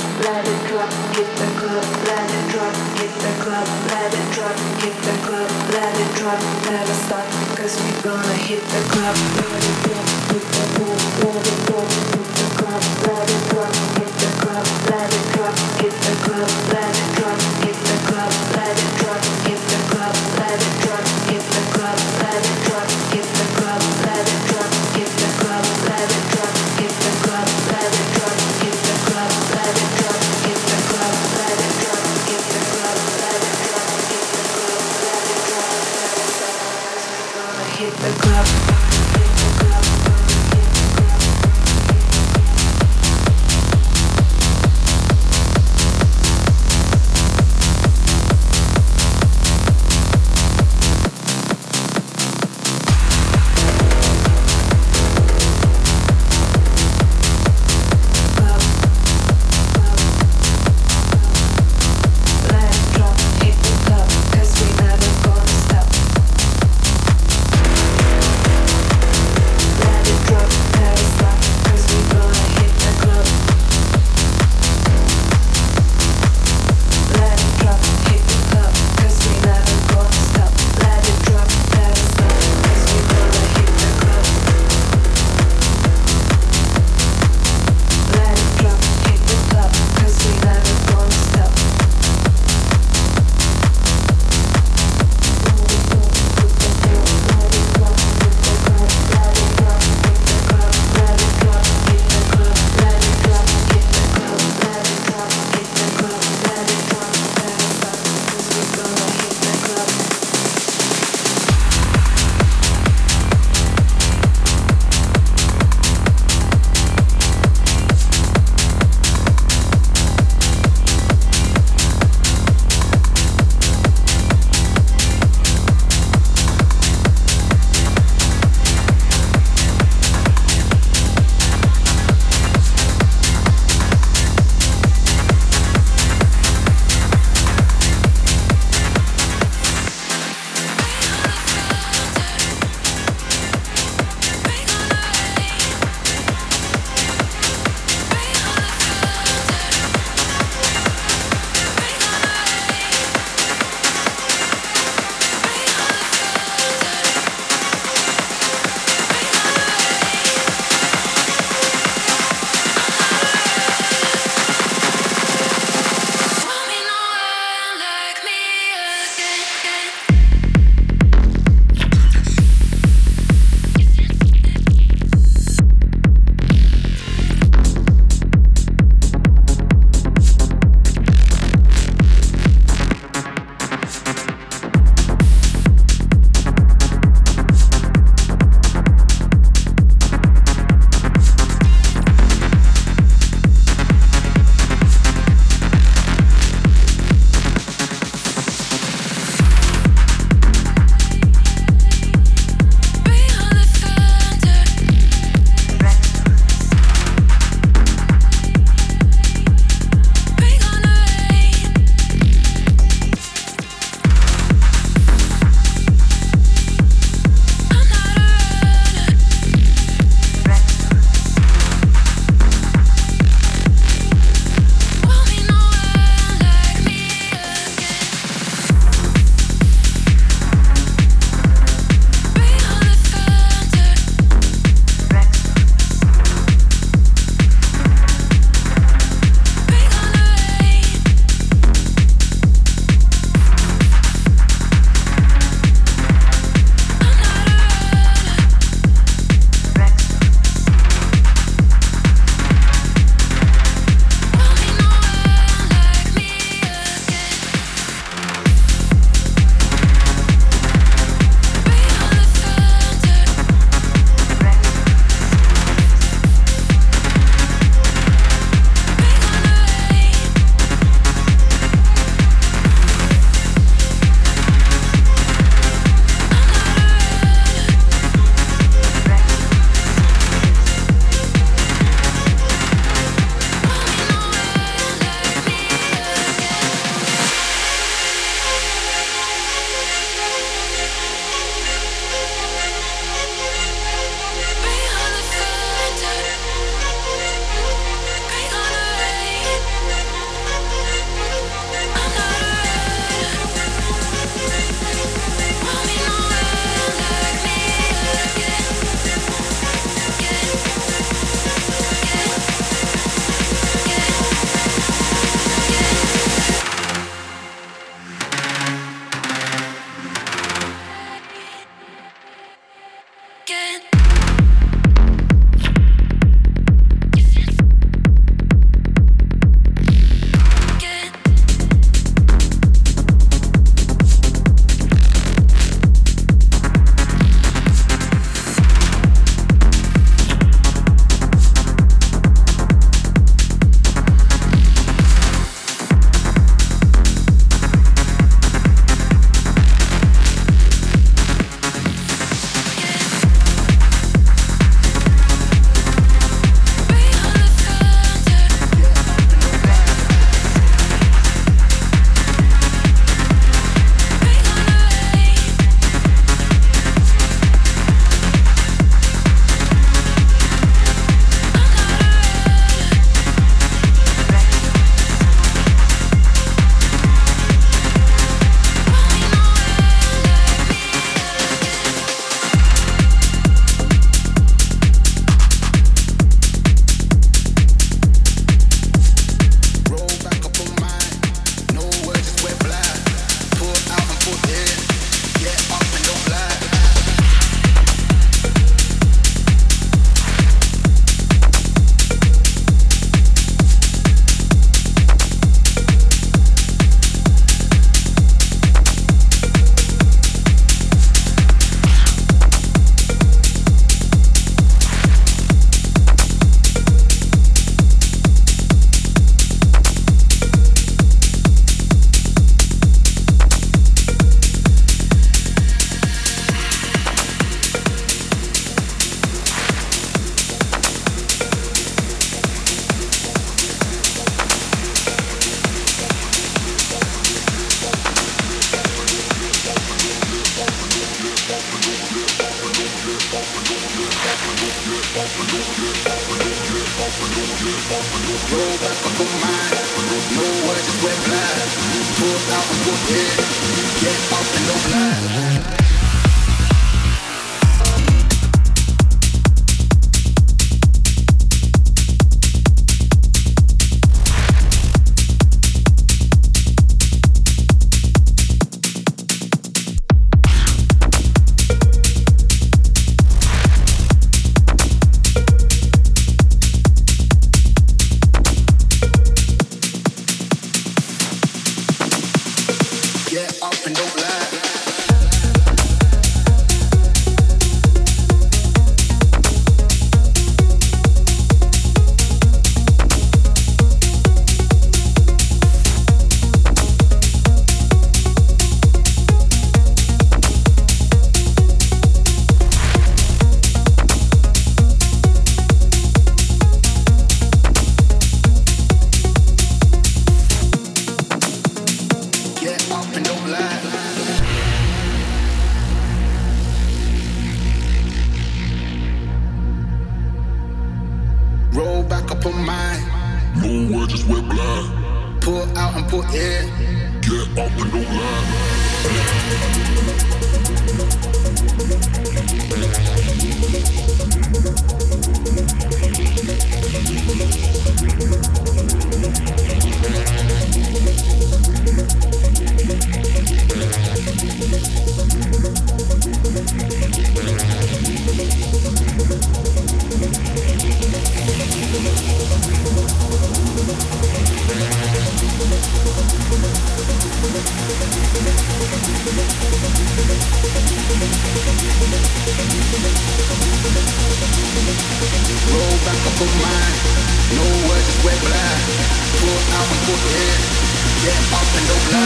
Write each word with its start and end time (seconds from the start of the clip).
let 0.00 0.42
it 0.42 0.60
drop, 0.66 0.90
hit 1.14 1.28
the 1.38 1.46
club, 1.60 1.84
let 2.08 2.26
it 2.26 2.44
drop, 2.50 2.74
hit 2.98 3.12
the 3.14 3.30
club, 3.42 3.62
let 3.86 4.04
it 4.12 4.20
drop, 9.84 10.06
put 10.28 10.44
the 10.54 10.64
pool, 10.74 10.96
pull 11.20 11.38
the 11.38 11.54
door, 11.66 11.86
put 12.10 12.28
the 12.34 12.46
club, 12.58 12.82
let 13.06 13.30
it 13.30 13.42
drop, 13.50 13.72
get 13.94 14.12
the 14.18 14.30
club, 14.42 14.66
let 14.90 15.12
it 15.12 15.24
drop, 15.32 15.54
get 15.78 15.78
the 15.78 15.82
club, 15.92 15.92
let 15.92 15.92
it 15.94 15.94
drop, 15.94 15.94
get 15.94 15.94
the 15.94 16.12
club, 16.24 16.50
let 16.72 16.90
it 16.90 17.08
drop, 17.14 17.38
get 17.62 17.76
the 17.86 17.96
club, 18.08 18.32
let 18.56 18.70
it 18.70 18.76
drop. 18.76 18.93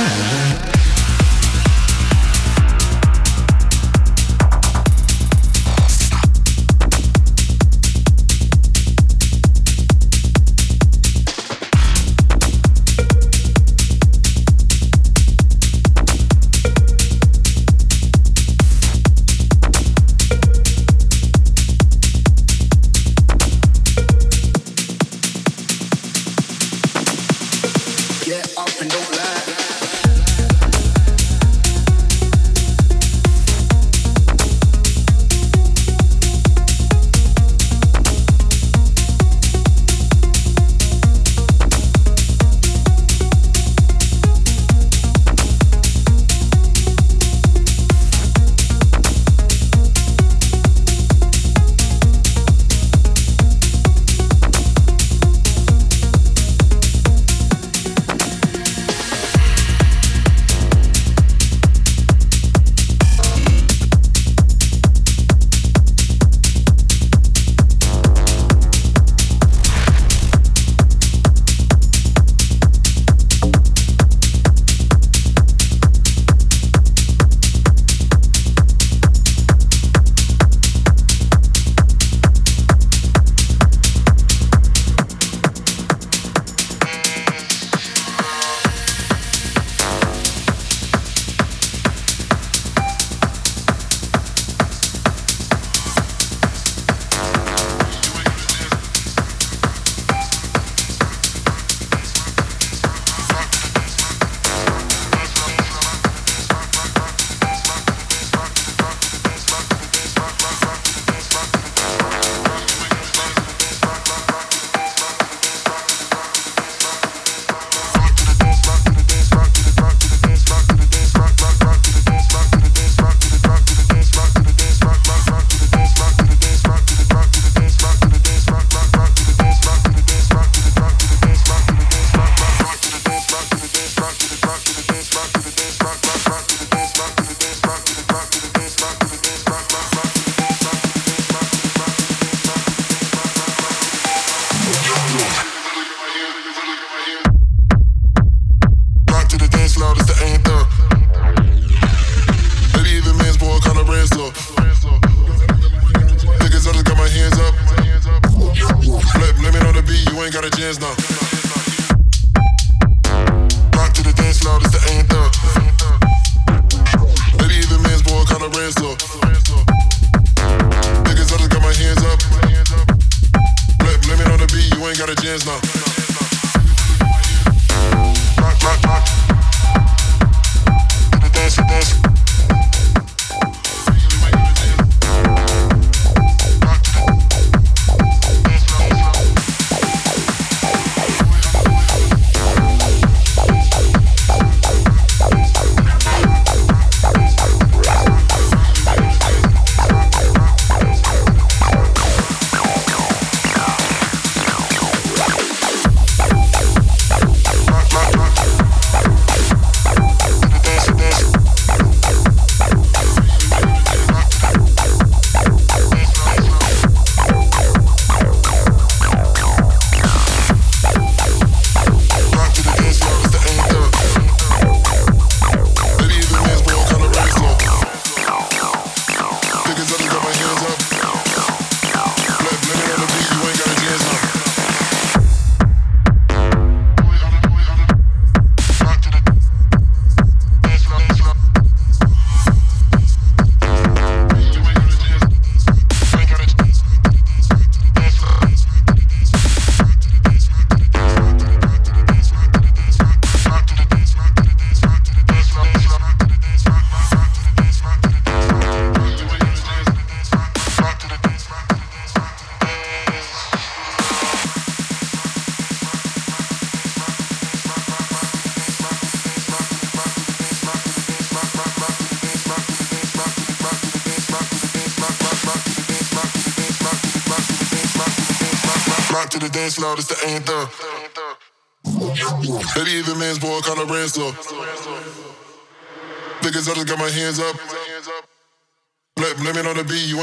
Lie. 0.08 0.77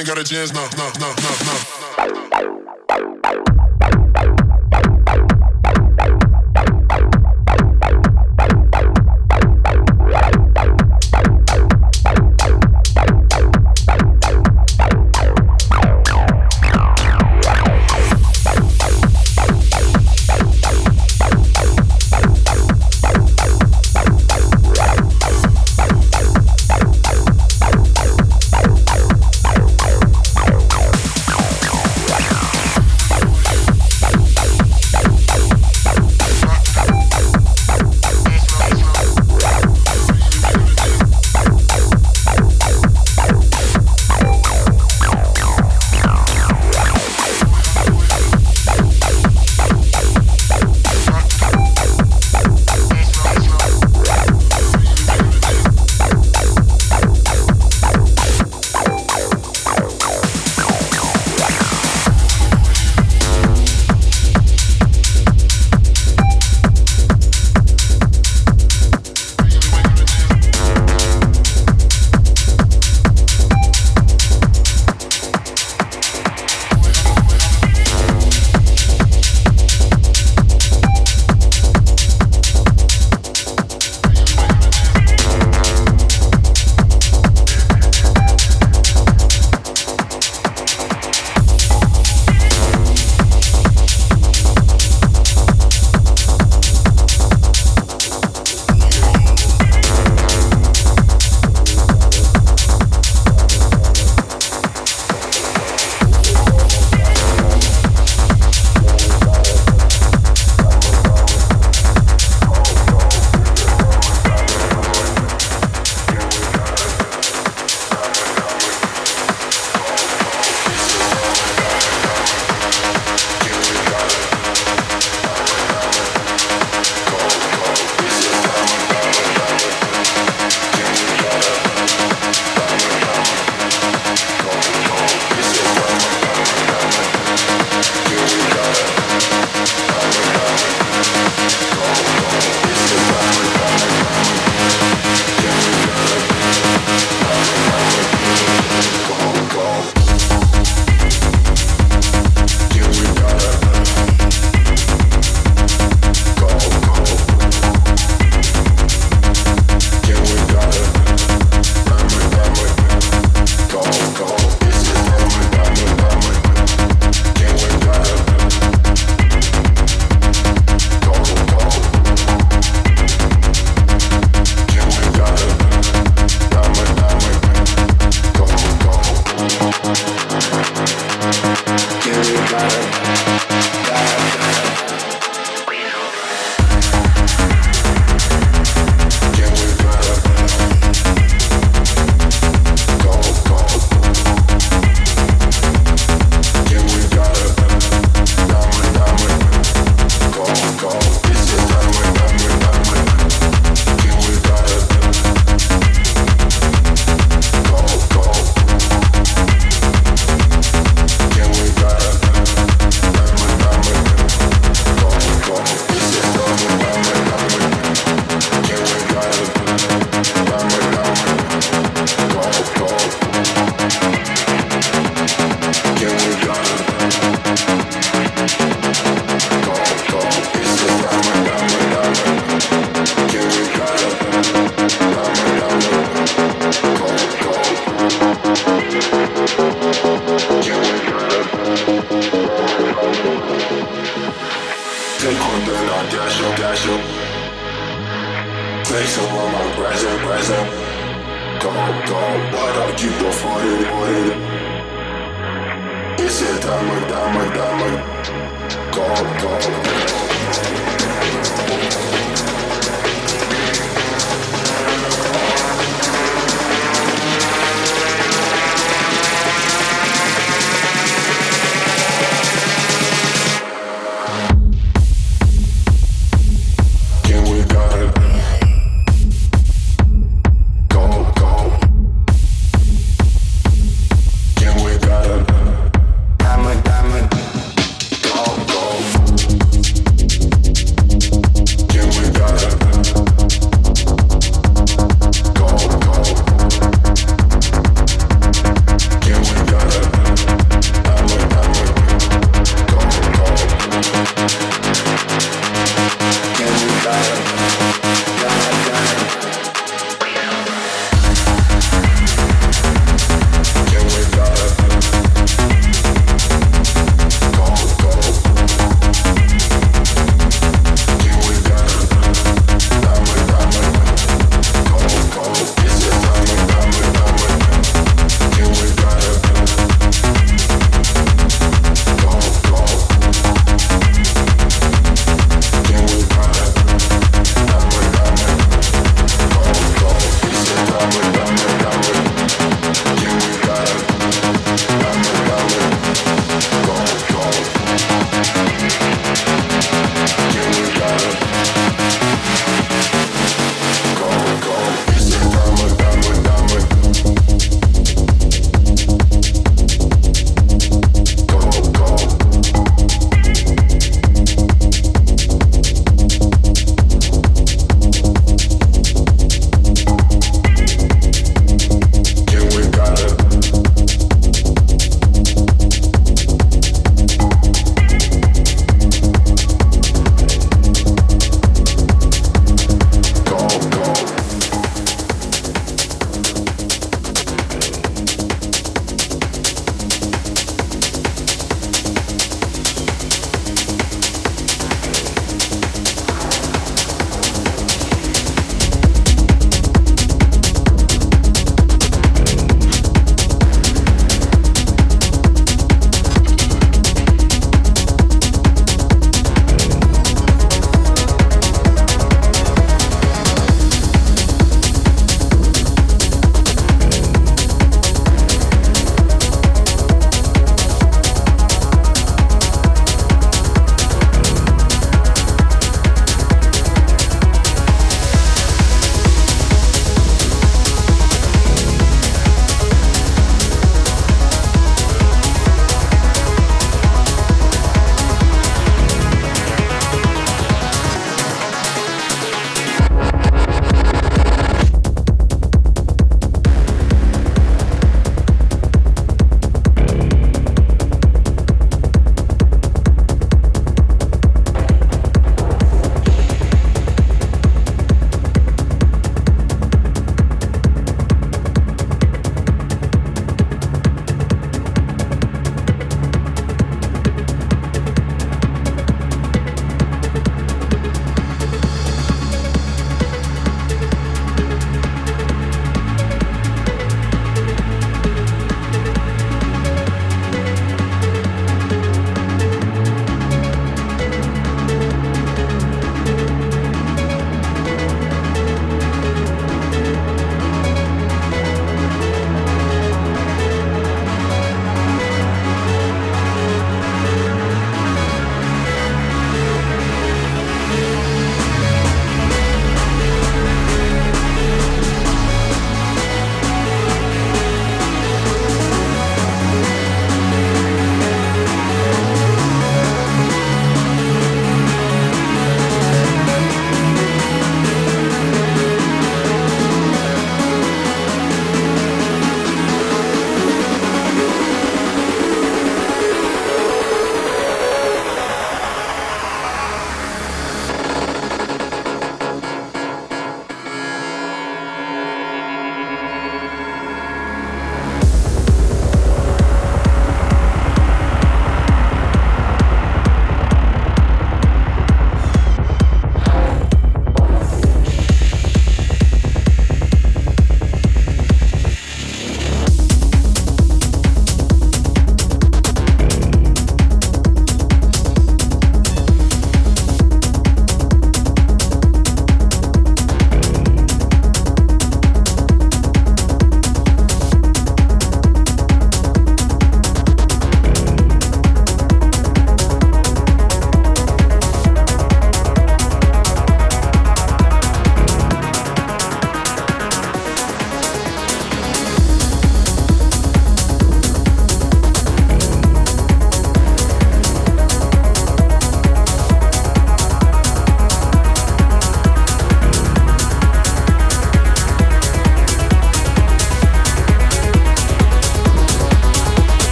Ain't 0.00 0.08
got 0.08 0.18
a 0.18 0.24
chance, 0.24 0.52
no, 0.54 0.62
no, 0.78 0.90
no, 0.98 1.08
no, 1.08 1.30
no. 1.44 1.69